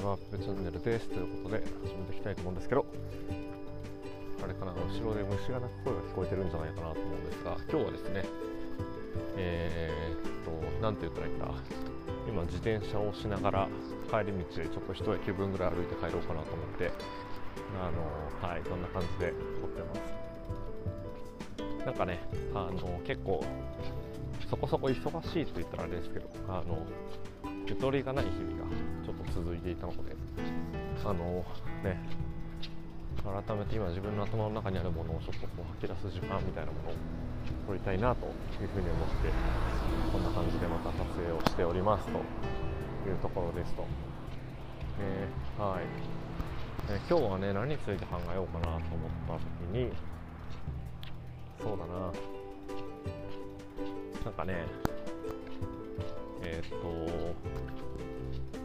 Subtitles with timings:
[0.00, 1.08] こんにちは、ペペチャンネルです。
[1.08, 2.86] ということで、始めていきたいと思うんですけど、
[4.42, 8.24] あれかな、後ろで虫が鳴く声が聞こえてるんじゃないかなと思うんですが、今日はですね、
[9.36, 11.52] えー、っと、なんて言ったらいいんだ、
[12.26, 13.68] 今、自転車をしながら、
[14.08, 16.90] 帰り道でちょっと一駅分ぐらい歩いて帰ろうかなと思って、
[17.76, 19.94] あの、はい、そんな感じで撮ってま
[21.76, 21.84] す。
[21.84, 22.20] なんかね、
[22.54, 23.44] あの、結構、
[24.48, 24.96] そこそこ忙
[25.28, 26.86] しいと言ったらあれですけど、あの、
[27.66, 28.89] ゆとりがない日々が
[29.30, 30.16] 続いていたので
[31.04, 31.44] あの
[31.82, 31.98] ね
[33.20, 36.94] 改めて今自分の頭の中にあるものをちょっとこう吐き出す時間みたいなものを
[37.66, 38.26] 取りたいなと
[38.60, 39.30] いうふうに思って
[40.12, 43.84] こんな感じでまた撮影をしておりますというところですと、
[45.00, 45.84] えー、はい、
[46.88, 48.80] えー、今日はね何について考えようかなと思っ
[49.28, 49.34] た
[49.72, 49.90] 時に
[51.62, 52.12] そうだな。
[54.24, 54.66] なんかね
[56.42, 57.89] えー、っと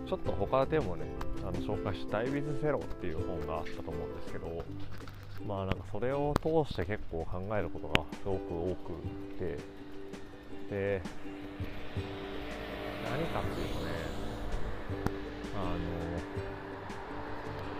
[0.07, 1.05] ちょっと他でもね
[1.41, 4.63] あの紹介した「ダイビズゼロ」っていう本があったと思うんですけど
[5.47, 8.93] まあなんかそれを通して結構考えることがすごく多く
[9.39, 9.57] て
[10.69, 11.01] で
[13.09, 13.91] 何かっていうとね
[15.55, 15.57] あ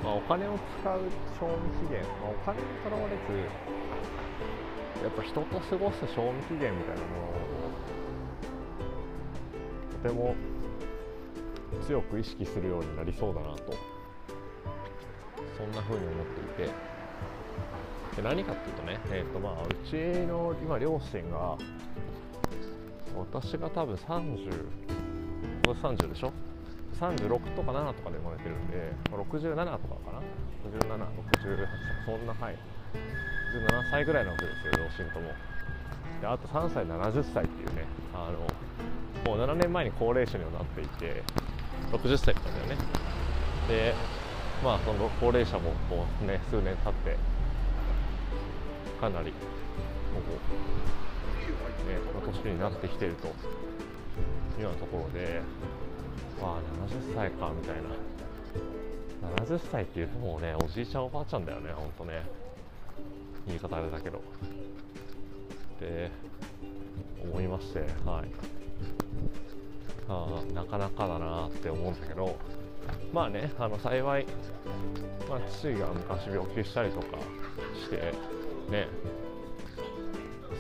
[0.04, 1.00] の、まあ、お金を使う
[1.40, 1.54] 賞味
[1.88, 3.22] 期限、まあ、お金にとらわれず
[5.04, 7.34] やっぱ人と過ごす賞味期限みたいなものを
[10.04, 10.36] とても
[11.84, 13.74] 強く意識するようになりそうだなと。
[15.58, 16.96] そんな風に思っていて。
[18.16, 21.58] で何かっていうとね、えーとまあ、うちの今両親が
[23.18, 24.50] 私が多分30
[25.66, 26.32] 今年30でしょ
[27.00, 30.22] ？36とか7とかで生まれてるんで67とかかな
[30.80, 31.68] ？6768
[32.06, 32.58] そんなはい。
[33.56, 35.32] 17歳ぐらいなわけですよ両親とも。
[36.22, 41.24] であと3歳70歳っていうねあのもう7年前に高齢者にはなっていて。
[41.92, 42.78] 60歳だったんだよね。
[43.68, 43.94] で
[44.64, 47.18] まあその高齢者もこうね数年経って
[49.00, 53.32] かなりもうねこの年になってきてるとい
[54.60, 55.42] うようなところで
[56.42, 57.90] まあ70歳かみたいな。
[59.44, 62.24] 70歳っていうともうねおじいちゃんおばあちゃんだよねほんとね。
[63.48, 64.18] 言い方あれだけど。
[64.18, 64.22] っ
[65.80, 66.12] て
[67.24, 68.30] 思いましてはい。
[70.08, 72.38] あなかなかだなって思うんだけど
[73.14, 74.26] まあねあの幸い、
[75.30, 77.18] まあ、父が昔病気したりとか
[77.74, 78.14] して
[78.70, 78.88] ね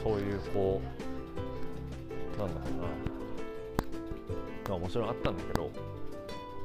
[0.03, 0.81] そういうこ
[2.37, 2.87] うなんだろうな
[4.69, 5.69] まあもちろんあったんだけど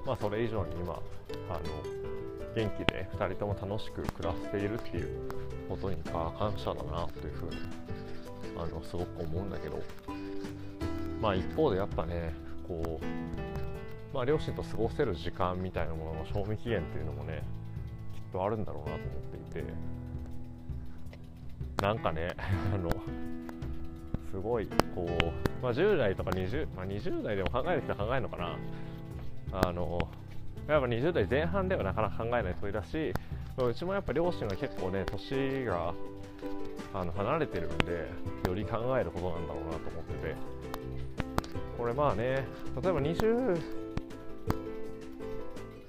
[0.06, 0.94] まあそれ以上に今
[1.48, 1.60] あの
[2.54, 5.08] 元気で2人とも楽しく暮らしているっていう
[5.68, 7.56] ことに感謝だなというふうに
[8.56, 9.80] あのすごく思うんだけど
[11.20, 12.34] まあ一方でやっぱね
[12.70, 17.42] こう、まあ、両親と過ごせる時間みたいなものの賞味期限っていうのもね
[18.14, 19.72] きっとあるんだろうなと思っていて
[21.82, 22.28] なんかね
[22.72, 22.90] あの
[24.30, 25.08] すごいこう、
[25.60, 28.56] まあ、10代とか 20,、まあ、20代でも考える人は考えるのかな。
[29.52, 29.98] あの
[30.68, 33.12] やっぱ20代前半ではなかなか考えない問いだし
[33.58, 35.92] うちもやっぱ両親が結構ね年が
[36.94, 38.08] あの離れてるんで
[38.46, 40.59] より考えることなんだろうなと思ってて。
[41.80, 42.44] これまあね
[42.82, 43.58] 例えば20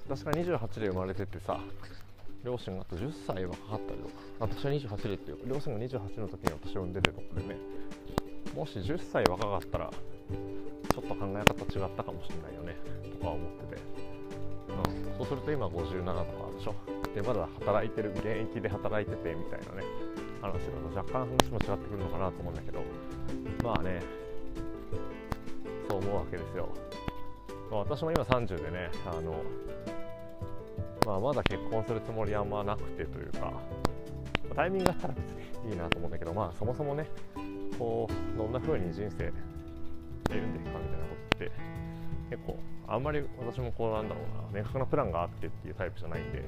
[0.08, 1.60] 私が28で生まれててさ
[2.46, 7.58] 両親があと10歳若かかったりとか私は28でっていう両親が28の時に私を産んでてとかでね
[8.56, 12.78] もし10歳若かったらちょっと考え方違ったかもしれないよね
[13.20, 13.82] とか思ってて、
[14.70, 16.24] うん、そうすると今57とか
[16.58, 16.76] でしょ。
[17.14, 19.84] でまだ働いてる現役で働いててみたいなね
[20.42, 20.60] 話だ
[20.90, 22.82] と若干話も違ってくるのかなと思うんだけど
[23.62, 24.22] まあね
[25.92, 26.70] そう思うわけですよ、
[27.70, 29.44] まあ、私も今30でねあの、
[31.06, 33.52] まあ、まだ結婚するつもりあんまなくてというか
[34.56, 35.26] タイミングがあったら別
[35.66, 37.10] にいいなと思うんだけどまあそもそもね
[37.78, 39.34] こうどんな風に人生
[40.30, 41.52] 歩んでいくかみたいなことって
[42.30, 46.42] 結構あんまり私もこうなんだろうな明確なプランがあってっていうタイプじゃないんで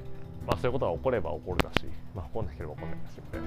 [0.46, 3.46] まあそういうことが起これば起こるだしまあ起こんなければ起こんないだしみたいな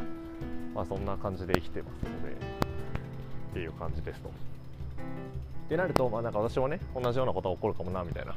[0.75, 4.29] まあそんな感じで生きてますのでっていう感じですと。
[5.67, 8.35] ってなると、まあ、なんか私もね同じようなことが起こるかもなみたいな。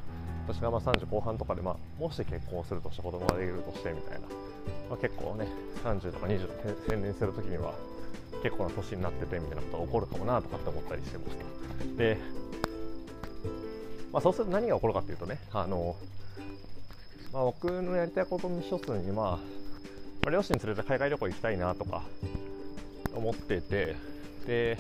[0.48, 4.26] 私がまあ30後半とかで、まあ、もし結婚するとして子供ができるとしてみたいな、
[4.88, 5.46] まあ、結構ね
[5.84, 7.72] 30とか20と専念する時には
[8.42, 12.18] 結構な年になっててみたいなことが起こるかもなとかって思ったりしてましたで、
[14.12, 15.94] まあ、そうすると何が起こるかっていうとねあの、
[17.32, 19.38] まあ、僕のやりたいことの一つに、まあ、ま
[20.26, 22.02] あ、両親連れて海外旅行行きたいなとか
[23.14, 23.94] 思ってて
[24.46, 24.78] で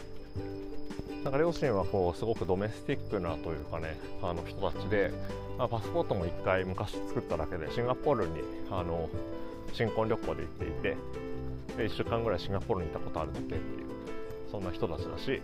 [1.24, 5.12] なんか両親はこうすごくドメスティックなというかねあの人たちで、
[5.58, 8.40] まあ、パスポートも1回昔作っただけでシンガポールに
[8.70, 9.08] あの
[9.72, 10.96] 新婚旅行で行っていて
[11.76, 13.60] で1週間ぐらいシンガポールにいたことあるだけっていう
[14.50, 15.42] そんな人たちだし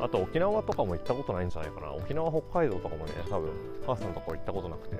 [0.00, 1.92] あと沖縄とかも行ったことないんじゃないかな。
[1.92, 3.50] 沖縄北海道とかもね多分
[3.86, 4.96] 母さんとか行ったことなくて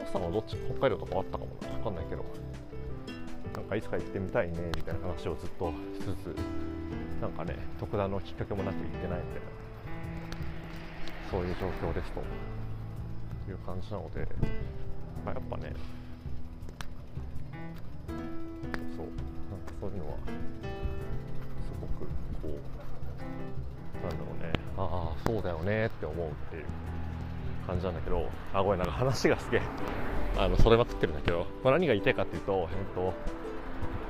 [0.00, 1.68] お父さんはどっち北海道とかあったかもな。
[1.78, 2.24] 分かんないけど。
[3.54, 6.36] なんかいつか行ってみたいねみたいな話をずっとしつつ
[7.22, 9.22] なんかね特段のきっかけもなく行ってないみたいな
[11.30, 12.20] そういう状況ですと
[13.48, 14.26] いう感じなので、
[15.24, 15.72] まあ、やっぱね
[18.96, 20.16] そうなんかそういうのは
[21.62, 22.10] すごく
[22.42, 26.64] こうなんだろうねああそうだよねって思うっていう
[27.68, 29.62] 感じなんだけどあごめんなんか話がすげえ
[30.36, 33.14] あのそれまくってるんだけど、まあ、何が言いたいかっていうと,、えっと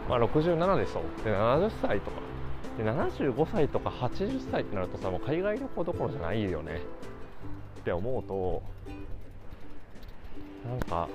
[0.08, 1.02] まあ、67でしょ。
[1.22, 2.32] で70歳とか。
[2.78, 6.80] で75歳とか80歳ってなるとさもう海外旅行どころじゃないよね。
[7.80, 8.62] って思うと
[10.68, 11.08] なんか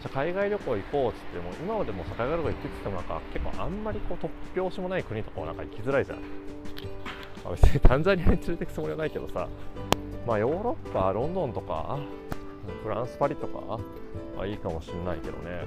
[0.00, 9.48] じゃ海外旅行行こうっつっても今までも海外旅行行ってってもなんか結構あんまりこう突拍子もない国とかはなんか行きづらいじゃん、まあ、別にタンザニアに連れてくつもりはないけどさ
[10.26, 11.98] まあヨーロッパロンドンとか
[12.82, 13.78] フランスパリとか
[14.36, 15.64] はいいかもしれないけどね、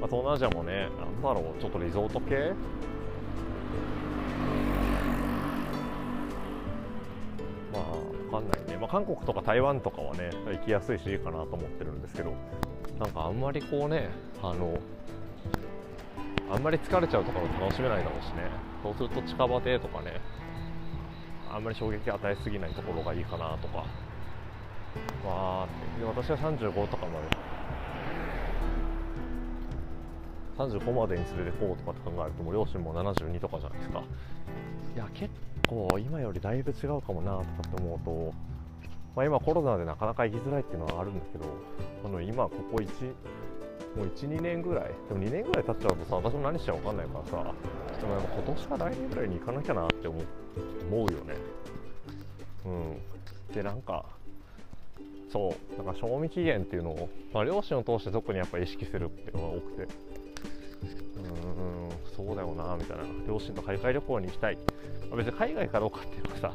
[0.00, 2.52] まあ、東南アジアもねなんだろうちょっとリゾート系
[8.28, 12.32] かんないね、まあ、韓国とか台湾とかはね行きやすいしいいかなと思ってるんですけど。
[12.98, 14.10] なんかあんまりこうね
[14.42, 14.76] あの
[16.50, 18.50] あんまり疲れちゃうとかも楽しめないだろうしね。
[18.82, 20.20] そうすると近場でとかね
[21.50, 23.78] あんまり衝撃与えすぎないところがいいかなとか。
[25.24, 26.00] わーって。
[26.00, 27.48] で私は35とかまで。
[30.58, 34.02] 35までに連れてこうとかって考えるともう両親も72とかじゃないですか。
[34.98, 35.30] いや結
[35.68, 38.34] 構今よりだいぶ違うかもなとかって思うと、
[39.14, 41.44] まあ、今コロナでなかなか行きづらいっていうのはあるんだけど
[42.04, 42.88] あの今ここ1
[43.96, 47.54] もう12年ぐらいでも2年ぐらい経っちゃうとさ私も何してるか分かんないからさ
[48.00, 50.18] でもやっぱ今年か来年ぐらいに行かなきゃなって思
[50.90, 51.34] うよね。
[52.66, 52.68] う
[53.52, 53.54] ん。
[53.54, 54.04] でなんか
[55.32, 59.82] そうなんか賞味期限っていうのを、まあ、両親を通して特にやっぱ意識するっていうのが多くて。
[59.82, 59.88] うん。
[62.18, 63.04] そうだよなみたいな。
[63.26, 66.52] 両親と海外旅行に行きたい、まあ、別に海外かどうかっていうのはさ、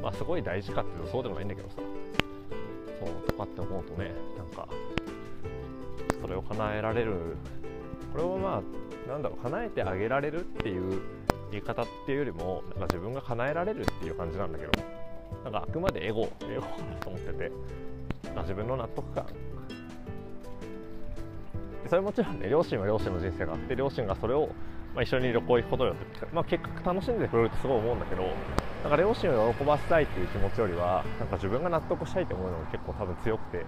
[0.00, 1.74] まあ、すごい大事かっていうとそうでもないんだけどさ。
[3.00, 4.68] そうとかって思うとねなんか
[6.20, 7.36] それを叶えられる。
[8.12, 8.62] これをま
[9.06, 11.00] あなんだろう叶えてあげられるっていう
[11.50, 14.72] 言い方っていうよりもなんか自分が叶えられるっていう感じなんだけど。
[15.44, 17.50] なんかあくまでエゴエゴかなと思ってて。
[18.42, 19.26] 自分の納得感。
[21.88, 24.50] それもちろんね両親は両親の人生があって両親がそれを、
[24.94, 28.22] まあ、一緒に旅行行くことによって、まあ、結果楽しんでくれるってすごい思うんだけど
[28.82, 33.66] なんか両親を喜ばせたいっていう気持ちよりはなんか自分が納得したいと思うのが結構多分強くて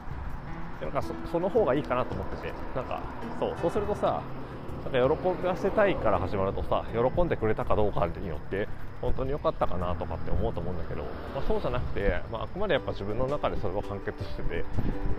[0.81, 3.03] なんかその方がいいかなと思っててなんか
[3.39, 4.23] そうそうするとさ
[4.85, 8.69] なんか喜ばせたいから始まるとさ喜んでくれたかどうかによって
[9.01, 11.03] 本当に良かったかなとかって思うと思うんだけど、
[11.35, 14.65] まあ、そうじゃなくて、まあ、あくまでやっぱ自分の中でそれは完結してて、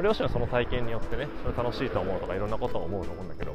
[0.01, 3.53] 両親はその体験によってねそれ楽しいと思うとかいろんなことを思うと思うんだけど、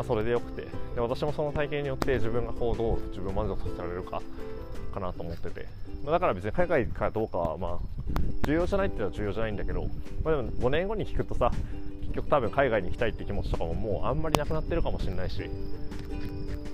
[0.00, 0.62] まあ、それでよくて。
[0.94, 4.22] で私もその体験によって自分がこうどう自分を満足させられるか
[4.94, 5.66] かなと思ってて、
[6.02, 7.78] まあ、だから別に海外かどうかはまあ
[8.44, 9.82] 重要じゃないっていうのは重要じゃないんだけど、
[10.24, 11.52] まあ、でも5年後に聞くとさ
[12.00, 15.42] 結局多分海外に行きたいって気持ちとかももうあんまりなくなってるかもしれないし。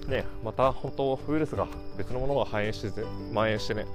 [0.07, 1.67] ね、また本当ウイルスが
[1.99, 3.87] 別のものが蔓延して蔓延してね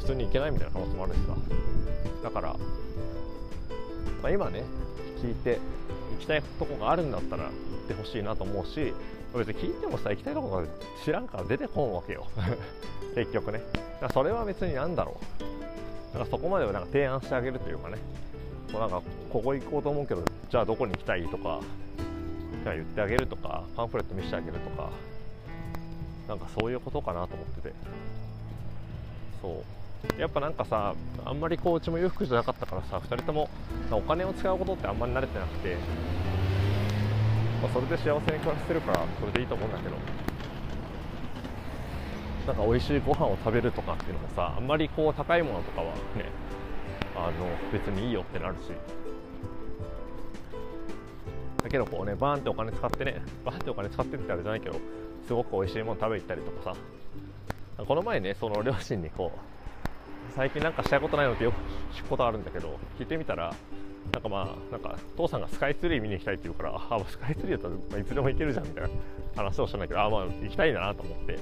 [0.00, 1.36] 普通に行けないみたいな可能性もあるんですが
[2.24, 2.56] だから、
[4.24, 4.64] まあ、今ね
[5.22, 5.60] 聞いて
[6.14, 7.48] 行きたいとこがあるんだったら
[7.84, 8.94] ってほしいなと思うし
[9.34, 10.64] 別に聞いてもさ行きたいとこが
[11.04, 12.26] 知らんから出てこんわけよ。
[13.14, 13.62] 結局ね。
[14.00, 15.18] だそれは別に何だろ
[16.12, 16.16] う。
[16.16, 17.96] なんかそこまではなんか提案してあげるというかね。
[18.72, 21.60] もうなんかここ行こうと思うけどじゃあどこに行きたいとか
[22.62, 24.90] じゃあ言ってあげるとかパンフレット見せてあげるとか。
[26.28, 27.74] なんかそういうことかなと思ってて。
[29.40, 29.62] そ
[30.18, 30.20] う。
[30.20, 33.48] やっぱなんかさあんまりこううちも裕福じゃなかったからさ2人とも
[33.90, 35.76] お金を使うことってあんまり慣れてなくて、
[37.62, 39.96] まあ、それで幸せに暮らしてるからそれでいいと思うんだけど。
[42.46, 46.24] なんか美味しいご飯を食べるとかっていうのもさあんまりこう高いものとかはね
[47.14, 47.32] あの
[47.72, 48.72] 別にいいよってなるし。
[51.62, 54.80] だけどこうねバーンってお金使ってねバーンってお金使ってってあれじゃないけど
[55.28, 56.76] すごく美味しいもの食べ行ったりとかさ。
[57.86, 61.54] この前ねその両親にこう最近なんかしたいことないのってよく
[61.94, 63.54] 聞くことあるんだけど聞いてみたら
[64.12, 68.90] なんかまあなんか父さんがスカイツリー見に行きたいって言うからあスカイツリーだったらいつでも行けるじゃんみたいな
[69.42, 71.38] 話をしたんだけどあまあ行きたいなと思って。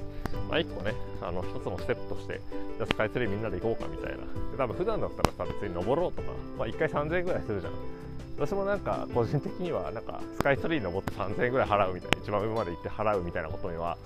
[0.49, 2.41] まあ一個ねあの一つのステップとして
[2.77, 4.19] じゃスカイツリーみんなで行こうかみたいな。
[4.19, 4.25] で
[4.57, 7.73] 多分普段だったらさ別に登ろうとかまあ1回3000円ぐらいするじゃん。
[8.39, 13.99] 私もなんか個人的にはなんかスカイツリー登って3000円ぐらい払うみたいな一番上まで行って払うみたいなことには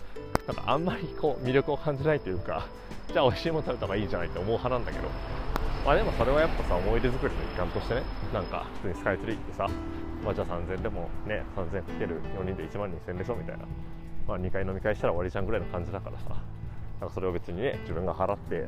[0.49, 2.67] なんかあんまりこう魅力を感じないというか
[3.13, 5.09] じゃあ美味しいもの食べた方がいいじゃないって思う派なんだけど。
[5.85, 9.69] まあでもそれはやっぱさ思い出作りの一環としてねなんか普通にスカイツリーってさ
[10.25, 13.65] まあじゃあ3000でもね3000かける4人で1万2000でしょみたいな。
[14.27, 16.41] まあ2回飲み会したら終わりじゃんぐらいの感じだからさ。
[17.01, 18.67] なんかそれを別にね自分が払って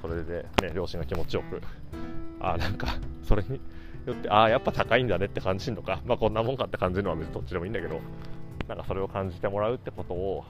[0.00, 1.60] それでね両親が気持ちよく
[2.40, 2.86] あなんか
[3.24, 3.60] それに
[4.06, 6.00] よってああやっぱ高いんだねって感じるのか。
[6.04, 8.00] まあこんなもんかって感じるのは別にどっちでもいいんだけど
[8.68, 10.44] なんかそれを感じてもらうってことを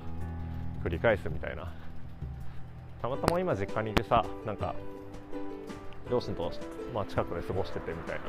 [0.84, 1.72] 繰り返すみたいな。
[3.00, 4.74] たまたま今実家にいてさなんか
[6.10, 6.50] 両親と、
[6.94, 8.24] まあ、近くで過ごしててみたいな。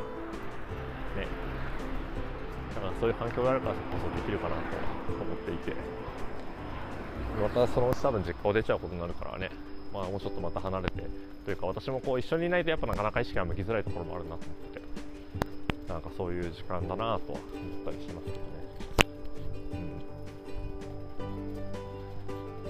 [1.21, 1.27] ね。
[2.75, 4.61] だからそういう環境があるからこそできるかなと
[5.13, 5.73] 思っていて。
[7.41, 9.49] またそのうち多分実家を出ちゃうことになるからね。
[9.93, 11.03] まあもうちょっとまた離れて。
[11.45, 14.79] というか私もこう一緒にいないとやっぱなかなか意識が向きづらいところもあるなと思って。
[15.87, 17.19] なんかそういう時間だなとは思っ
[17.85, 18.41] たりしますけどね。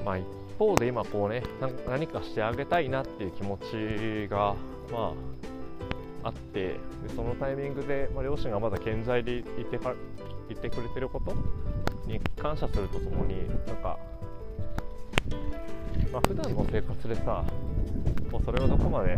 [0.06, 0.26] まあ一
[0.58, 1.44] 方で今こうね
[1.88, 4.56] 何かしてあげたいなっていう気持ちが
[4.92, 5.14] ま
[6.24, 6.76] ああってで
[7.16, 9.94] そのタイミングで、まあ、両親がまだ健在でいてか
[10.50, 11.34] いてくれてること
[12.06, 13.98] に感謝するとともになんか、
[16.12, 17.44] まあ、普段の生活でさ
[18.32, 19.18] こうそれをどこまで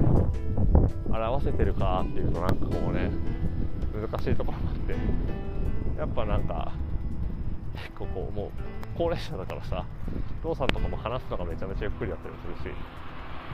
[1.10, 3.10] 表せてるかっていうとなんかこうね
[3.94, 4.96] 難しいところもあって
[6.00, 6.74] やっぱなんか
[7.74, 8.50] 結構こうもう
[8.98, 9.86] 高齢者だからさ
[10.44, 12.76] 父さんとかも話すのがめちゃめちゃゆっくりだったりするし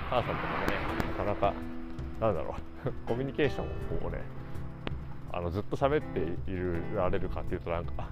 [0.09, 0.73] 母さんとかもね
[1.17, 1.76] なかなか
[2.19, 2.55] なんだろ
[2.85, 2.91] う。
[3.07, 3.69] コミュニケーションを
[4.01, 4.21] こうね
[5.31, 6.19] あのずっと喋って
[6.51, 8.09] いるられるかっていうとなんか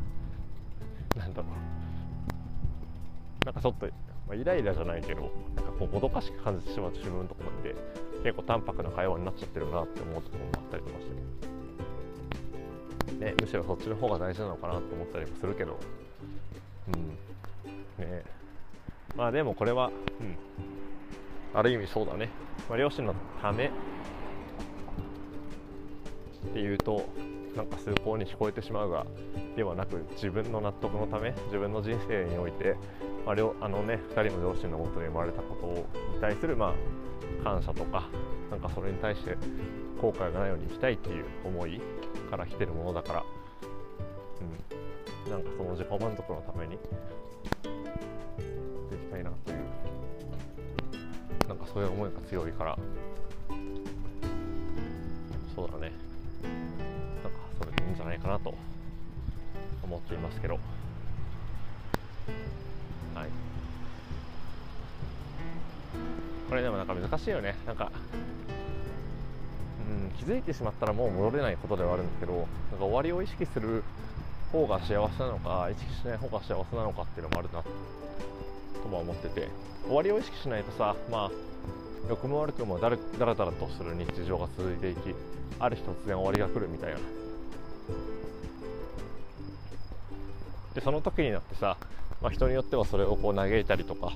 [1.17, 3.45] なんだろう。
[3.45, 3.91] なんかちょっと、ま
[4.31, 7.75] あ、イライラじゃないけどなんかこうもどかしく感じてしまう自分のところで
[8.23, 11.05] 結構淡白な会話になっちゃってるなって思うところもあったりとかし
[13.19, 15.77] て、ね、むしろそっちの方が大事なのかなと思ったりもするけど。
[16.87, 18.03] うん。
[18.03, 18.23] ね。
[19.15, 20.35] まあでもこれは、うん、
[21.53, 22.29] ある意味そうだね、
[22.69, 23.69] まあ、両親のためっ
[26.53, 27.05] ていうと
[27.55, 29.05] なんか崇高に聞こえてしまうが
[29.55, 32.75] ではなく自分の納得のため自分の人生において、
[33.25, 35.67] まあ、あのね2人の両親のもとに生まれたこと
[36.15, 36.73] に対するま
[37.41, 38.09] あ感謝とか
[38.51, 39.37] なんかそれに対して
[40.01, 41.81] 後悔がないように生きたいっていう思い
[42.29, 43.23] から来てるものだから、
[45.25, 46.77] うん、なんかその自己満足のために
[51.73, 52.77] そういう思いが強いから。
[55.55, 55.91] そうだね。
[57.23, 58.53] なんかそれでいいんじゃないかなと
[59.83, 60.55] 思っていますけど。
[63.13, 63.29] はい。
[66.49, 67.55] これでもなんか難しいよね。
[67.65, 67.91] なんか
[69.89, 72.47] うん気づいてしまったらもう戻れないことではあるんだけどなんか
[72.79, 73.83] 終わりを意識する
[74.51, 79.49] 方が幸せなのか意識しない方が幸せなのかっていうのもあるなとは思ってて。
[79.85, 81.31] 終わりを意識しないとさまあ
[82.07, 85.15] 良くも悪くもだらだらだらとする日常が続いていき
[85.59, 86.99] ある日突然終わりが来るみたいな。
[90.75, 91.77] でその時になってさ、
[92.21, 94.11] まあ、人によってはそれをこう嘆いたりとか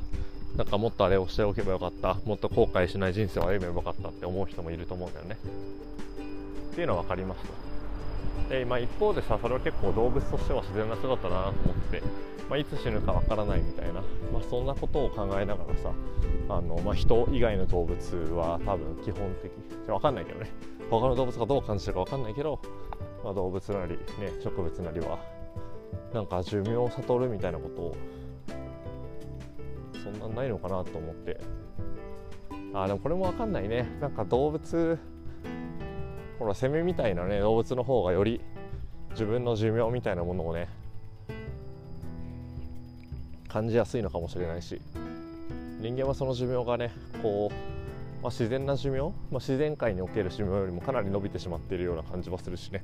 [0.58, 5.38] なんかもっとあれをしておけばよかったもっと後悔しない人生を歩めばよかったって思う人もいると思うんだよね。
[6.72, 8.50] っていうのは分かりますと。
[8.50, 12.04] で、まあ、一方でさそれは結構動物としては自然な姿だなと思って
[12.50, 14.02] まあ、いつ死ぬかわからないみたいな、
[14.34, 15.92] まあ、そんなことを考えながらさ
[16.50, 19.52] あの、まあ、人以外の動物は多分基本的
[19.86, 20.52] じゃ分かんないけどね。
[20.90, 22.60] 他の動物がどう感じてるか分かんないけど、
[23.24, 24.00] まあ、動物なり、ね、
[24.44, 25.20] 植物なりは
[26.12, 27.96] なんか寿命を悟るみたいなことを
[30.04, 31.40] そんなんないのかなと思って。
[32.74, 33.88] あでもこれも分かんないね。
[34.00, 34.98] なんか動物
[36.40, 38.42] ほらセミみたいなね動物の方がより
[39.12, 40.70] 自分の寿命みたいなものをね
[43.50, 44.80] 感じやすいのかもしれないし。
[45.80, 46.92] 人間はその寿命がね
[47.24, 47.54] こう、
[48.22, 52.84] まあ、自然な寿命、まあ、自然界における寿命よりもかなり伸びてしまっているような感じはするしね。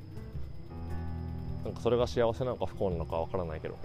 [1.64, 3.76] なんかそれが幸せなのか不幸なのかわからないけど。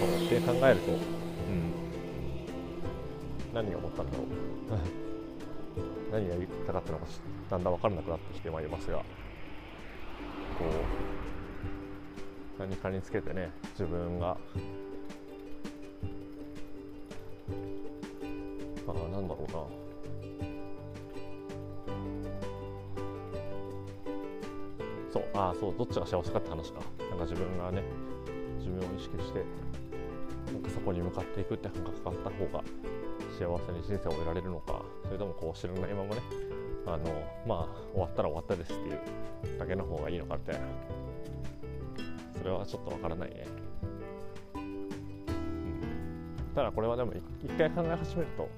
[0.00, 0.08] そう。
[0.26, 0.98] って考えると、うん、
[3.54, 4.26] 何を思ったんだろう。
[6.12, 7.06] 何が言いたかったのか
[7.50, 8.98] だんだん分からなくなってきてまいりますが。
[8.98, 9.04] こ
[10.64, 11.05] う
[12.58, 14.36] 何かにつけてね自分が。
[18.88, 19.58] あなんだろうな。
[25.12, 26.80] そうあそうどっちが幸せかって話か。
[27.10, 27.82] なんか自分がね
[28.58, 29.44] 自分を意識して
[30.52, 32.64] なんかそこに向かっていくって感覚があった方が
[33.38, 34.82] 幸せに人生を終えられるのか。
[35.04, 36.22] それともこう知らないままね
[36.86, 37.04] あの
[37.46, 40.66] まあ終わったら終わったですっていうだけの方がいいのかみたいな
[42.46, 43.46] れはちょっとわからないね、
[44.54, 44.88] うん、
[46.54, 47.12] ただこれはでも
[47.44, 48.48] 一回考え始めると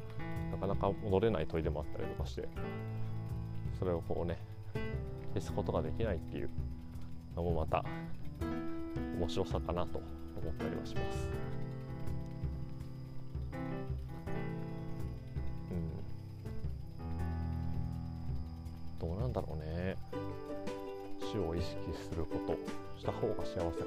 [0.52, 2.48] なかなか戻れない問いでもあったりとかして
[3.78, 4.38] それをこうね
[5.34, 6.50] 消すことができないっていう
[7.36, 7.84] のもまた
[9.18, 9.98] 面白さかなと
[10.40, 11.28] 思ったりはします。
[19.00, 19.96] うん、どうなんだろうね。
[21.20, 21.76] 死を意識
[22.08, 22.56] すること。
[22.98, 23.78] した方が幸せかどうか。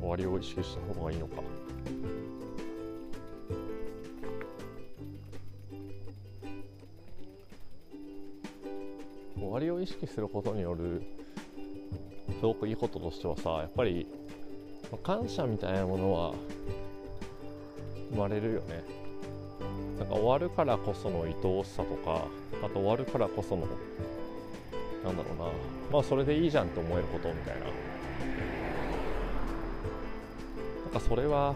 [0.00, 1.42] 終わりを意識した方がいいのか。
[9.36, 11.02] 終わりを意識することによる
[12.40, 14.06] すごくいいこととしてはさやっぱり
[15.02, 16.34] 感謝みたいなものは
[18.10, 18.82] 生まれるよね。
[19.98, 22.26] なんか終わるからこその愛おしさとか
[22.62, 23.66] あと終わるからこその
[25.04, 25.44] なんだろうな。
[25.92, 27.64] まあそれでいいじゃんって思えることみたいな。
[27.64, 27.70] な
[30.88, 31.54] んかそれは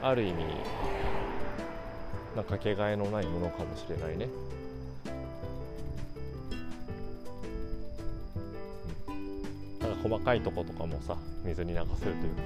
[0.00, 0.44] ある意味
[2.36, 4.28] なんかけがえのないものかもしれないね。
[9.80, 12.42] なんか細かいとことかもさ水に流せるというか。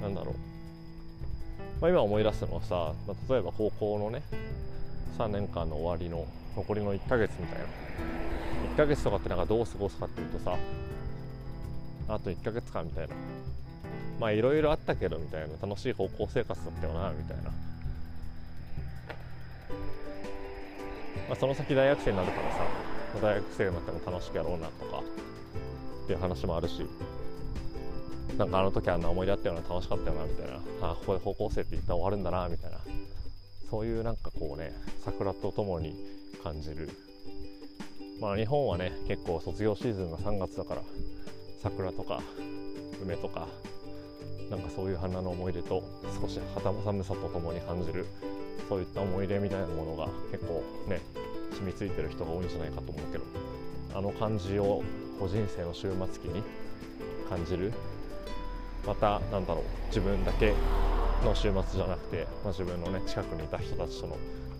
[0.00, 0.34] なんだろう、
[1.80, 4.22] まあ、今思い出すのはさ、まあ、例えば高校のね
[5.18, 6.26] 3年間の終わりの
[6.58, 7.64] 残りの1ヶ月みたいな。
[8.74, 10.56] 1ヶ月とかってなんかどう過ごすかっていうとさ
[12.08, 13.14] あと1ヶ月間みたいな。
[14.18, 15.48] まあいろいろあったけどみたいな。
[15.62, 17.50] 楽しい高校生活だったよなみたいな、ま
[21.30, 22.58] あ、その先大学生になるからさ
[23.22, 25.02] 大学生になっても楽しくやろうなとか
[26.04, 26.84] っていう話もあるし
[28.36, 30.56] なんかあの時あんな思い出あったような楽しかったよなみたいな。
[30.90, 32.78] あここで高校生って一旦終わるんだなみたいな。
[33.70, 34.72] そういうなんかこうね
[35.04, 36.88] 桜とともに感じる。
[38.20, 40.82] まあ日本はね結構卒業シーズンが3月だから
[41.62, 42.20] 桜とか
[43.02, 43.46] 梅とか
[44.50, 45.82] なんかそういう花の思い出と
[46.20, 48.06] 少し肌寒さとともに感じる
[48.68, 51.00] そういった思い出みたいなものが結構ね
[51.52, 53.24] 染みついてる人が多いんじゃないかと思うけど
[53.94, 54.82] あの感じを
[55.20, 56.42] 個人生の終末期に
[57.28, 57.72] 感じる。
[58.86, 60.54] またなんだろう自分だけ
[61.22, 64.16] の週末じゃなくて、まあ、自分のね近くにいた人たちとの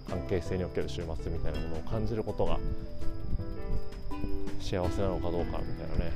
[0.08, 2.58] 関係性における週末みたいなものを感じることが
[4.60, 6.12] 幸せなのかどうかみたいなね、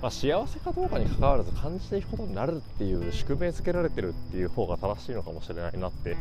[0.00, 6.16] まあ、幸せかどうかにかかわらず感じていくことになるっていう宿命づけられてるっていう方が正しいのかもしれないなって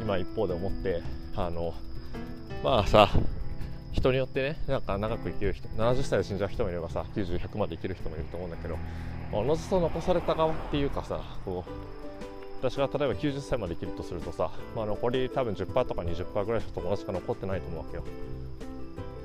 [0.00, 1.02] 今一方で思って
[1.34, 1.74] あの
[2.62, 3.10] まあさ
[3.92, 8.78] 人によってねなんか長く生きる人70歳で死んじゃう人もいればさ90100まで生きる人もいると思うんだけど
[9.32, 11.97] おのずと残された側っていうかさこう
[12.60, 18.04] 私が例えば90歳まで生きるとするとさ、まあ、残り多分10%とか20%ぐらいしか友達が残ってないと思うわけよ。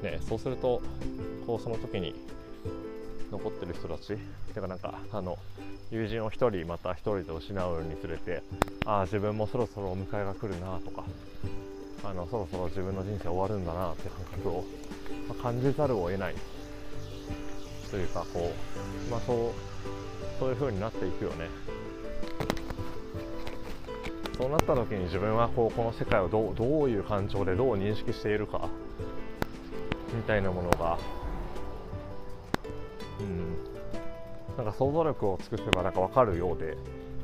[0.03, 0.81] ね、そうすると
[1.47, 2.13] こうその時に
[3.31, 4.17] 残ってる人たち
[4.53, 5.37] てかなんかあの
[5.91, 8.43] 友人を1人また1人で失うにつれて
[8.85, 11.03] ああ自分もそろそろお迎えが来るなとか
[12.03, 14.65] あのそろそろ自分の人生終わるんだなって感覚を、
[15.29, 16.35] まあ、感じざるを得ない
[17.89, 18.51] というかこ
[19.07, 19.35] う、まあ、そう
[20.39, 21.47] そういう風になっていくよね
[24.37, 28.67] そうなった時に自分はこうこの世界をどうどういう感情でどう認識しているか
[30.15, 30.97] みたいなものが
[33.19, 33.73] うん。
[34.57, 36.77] なんか想像力を尽くせばなんか分かるようで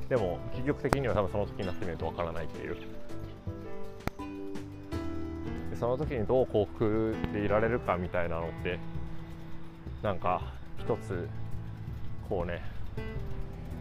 [0.09, 2.75] でも究極的には多分その時になってみると分からないっていう。
[5.69, 8.79] でその時にどう幸福でいられるかみたいなのって
[10.01, 10.41] なんか
[10.79, 11.29] 一つ
[12.27, 12.63] こうね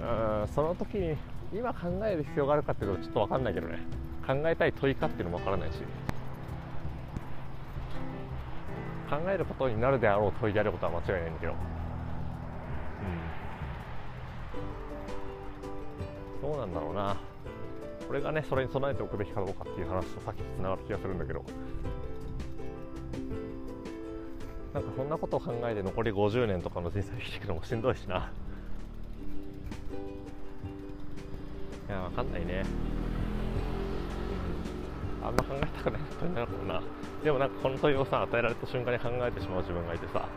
[0.01, 1.17] うんその時に
[1.53, 3.79] 今考える必要があるかっていうとちょっと分かんないけどね。
[4.27, 5.79] 考えたい問いかっていうのも分からないし。
[9.09, 11.55] 考えることになるであろう問いであることは間違いないんだけど。
[16.43, 16.51] うん。
[16.51, 17.17] どうなんだろうな。
[18.07, 21.43] これがねそれに備えておくべきかどうかっていう話とさっきつながる気がするんだけど。
[24.75, 28.31] なんかそんなことを考えて残り50年とかの人生生きていくのもしんどいしな。
[31.88, 32.64] いやわかんないね、
[35.22, 36.83] あんま考えたくないことになるかもな。
[37.24, 40.29] でもなんかこの問いをさ与えられた瞬間に考えてしまう自分がいてさ。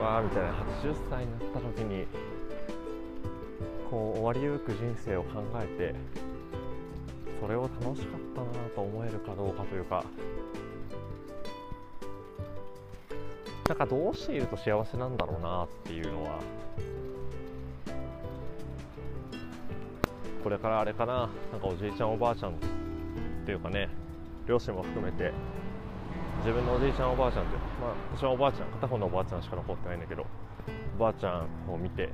[0.00, 2.06] わあみたいな80歳になった時に
[3.90, 5.94] こう終わりゆく人生を考えて
[7.40, 10.04] それを楽しかったなと思えるかどうかというか。
[13.68, 16.40] なんかどうしていると幸せなんだろうなっていうのは
[20.42, 21.28] これからあれかな。
[21.52, 22.54] なんかおじいちゃんおばあちゃんっ
[23.46, 23.88] ていうかね。
[24.46, 25.32] 両親も含めて。
[26.38, 28.68] 自分のおじいちゃんおばあちゃんってまあ私はおばあちゃん。
[28.68, 30.26] 片方のおばあちゃんしか残ってないんだけど。
[30.96, 32.10] おばあちゃんを見て。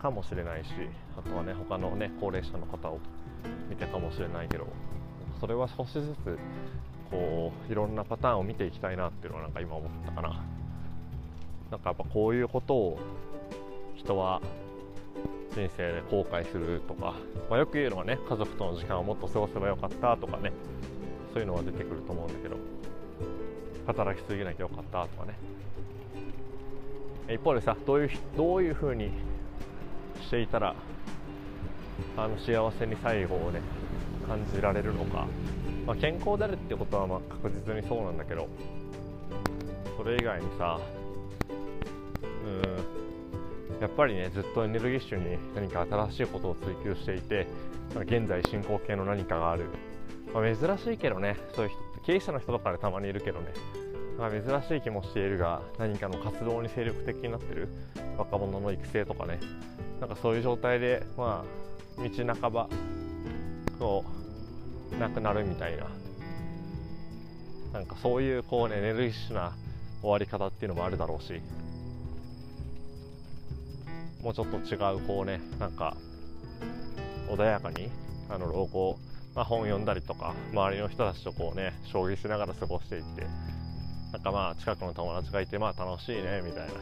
[0.00, 0.70] かもしれないし。
[1.18, 3.00] あとはね他のね高齢者の方を
[3.68, 4.66] 見てかもしれないけど。
[5.40, 6.38] それは少しずつ
[7.10, 10.44] こういろんなパターンを見ていきたいなっていうのはなんか今思ったかな。
[11.70, 12.98] なんかやっぱこういうことを
[13.96, 14.40] 人は
[15.54, 17.14] 人生で後悔するとか、
[17.48, 20.52] まあ、よく言うのはね家族との時間をもっと過ごせばよかったとかね
[21.32, 22.56] そういうのは出てくると思うんだけど
[23.86, 25.38] 働きすぎなきゃよかったとかね。
[27.28, 29.10] 一方でさどういうどういうふうに
[30.20, 30.74] していたら
[32.16, 33.60] あの幸せに最後をね
[34.26, 35.26] 感じられるのか、
[35.86, 38.48] まあ、健康であるってことはま確実にそうなんだけど
[39.96, 40.78] それ以外にさ
[43.84, 47.46] やっぱりねずっとエネルギッシュに何か新しいことを追求していて
[47.94, 49.66] 現在進行形の何かがある、
[50.32, 53.52] まあ、珍しいけどねそういう人経営者の人とかでたまにいるけどね。
[54.18, 57.68] まあ、珍しい気もしているが何かの活動に精力的になってる
[58.16, 59.40] 若者の育成とかね。
[60.00, 61.44] なんかそういう状態でま
[61.98, 62.68] あ道半ば
[63.78, 64.04] こ
[64.92, 65.88] うなくなるみたいな。
[67.72, 69.52] なんかそういうこうねエネルギッシュな
[70.00, 71.40] 終わり方っていうのもあるだろうし。
[74.24, 75.96] もうちょっと違うこうねなんか
[77.28, 77.90] 穏やかに
[78.30, 78.98] あの老後、
[79.34, 83.26] まあ、本読んだりとか周りの人たちとこうね将棋しながら過ごしていって
[84.12, 86.74] なんかまあ近くの友達がいてまあ楽しいねみたいな。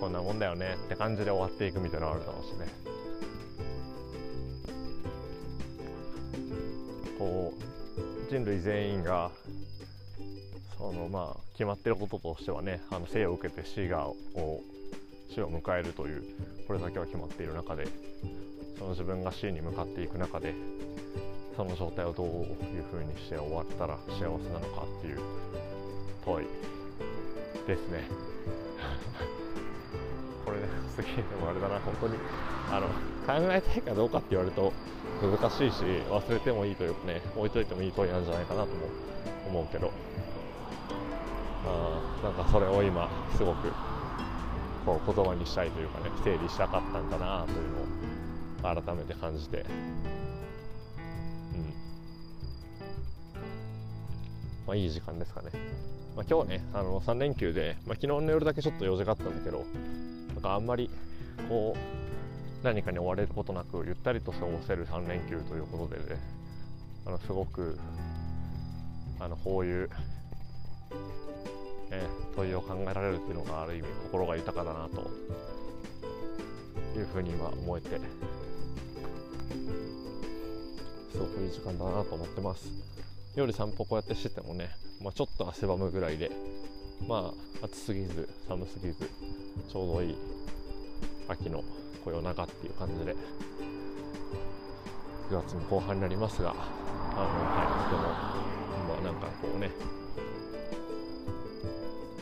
[0.00, 2.66] こんなもんだよねって感じで終わっていくみたいなのあるだろうしね。
[7.18, 9.30] こう人類全員が
[10.76, 14.14] そのまあ決まってることとしてはねあの生を受けて死がを
[15.34, 16.22] 死を迎えるという
[16.68, 17.88] これだけは決まっている中で
[18.78, 20.54] その自分が死に向かっていく中で
[21.56, 22.34] その状態をどういう
[22.90, 24.38] ふうにして終わったら幸せなの
[24.74, 25.18] かっていう
[26.24, 26.46] 問い
[27.66, 28.04] ですね。
[30.44, 31.78] これねすげえでもあれだな。
[31.80, 32.16] 本当に
[32.70, 32.94] あの考
[33.52, 34.72] えたいかどうかって言われると
[35.22, 38.74] 難しいし忘れてもいいというかね置いといてもいい問いなんじゃないかなとも
[39.48, 39.90] 思うけど。
[41.66, 43.72] あなんかそれを今すごく
[44.84, 47.58] こう言葉にしたいというかね整理したかったんだなという
[48.62, 49.64] のを改めて感じて
[51.54, 51.74] うん
[54.66, 55.50] まあ、いい時間ですかね。
[56.16, 59.64] まあ、今日ね、あの3連休で、まあ、昨日の夜だけちょっと用事があったんだけど、
[60.32, 60.88] なんかあんまり
[61.48, 66.20] こう何かに追われることなくゆったりと過ごせる3連休ということでね、
[67.04, 67.78] あのすごく
[69.18, 69.90] あのこういう、
[71.96, 72.02] ね、
[72.36, 75.10] 問いを考えられるっていうのがある意味心が豊かだなと
[76.98, 78.00] いうふうに今思えて
[81.12, 82.94] すごくいい時間だなと思ってます。
[83.36, 86.30] 夜散歩こうやってしててもね、まあ、ちょっと汗ばむぐらいで
[87.08, 89.10] まあ暑すぎず寒すぎず
[89.68, 90.16] ちょうどいい
[91.26, 91.64] 秋の
[92.06, 93.12] 夜長っていう感じで
[95.30, 96.60] 9月も後半になりますがあの
[97.22, 99.70] はいとてもまあなんかこうね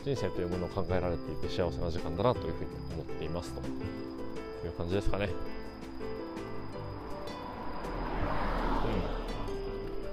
[0.03, 3.61] 人生というものを考えられていて幸せな時間だなというふうに思っていますと。
[4.65, 5.29] いう感じですかね。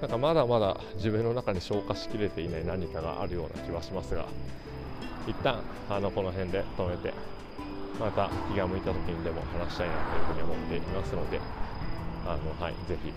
[0.00, 4.24] なんかまだまだ自分の中に消化しきれていない何かがあるような気はしますが
[5.26, 7.12] 一旦あのこの辺で止めて
[7.98, 11.38] また気が向いた時にでも話したいなというふうに思っていますので
[12.26, 13.12] あの、はい、ぜひ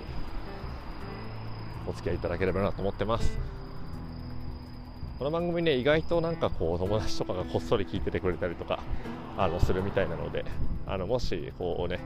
[1.88, 3.63] お付き合いいただければなと思ってます。
[5.20, 8.80] この番組ね意外となんかこう友達とかがこっそり聞いててくれたりとか
[9.38, 10.44] あのするみたいなので
[10.88, 12.00] あのもしこうね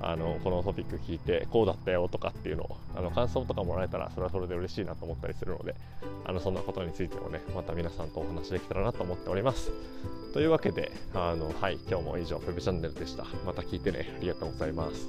[0.00, 5.74] あのこのトピック聞いてこうだったよとかっていうのをあの感想とかもらえたらそれはそれで嬉しいなと思ったりするので
[6.24, 9.72] あのそんなことについてもねまた皆さんとお話できたらなと思っております。
[10.32, 13.24] というわけであのはい今日も以上 Web チャンネルでした。
[13.44, 14.14] また聞いてね。
[14.18, 15.08] ありがとうございます。